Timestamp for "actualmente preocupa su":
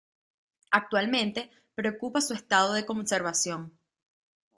0.71-2.33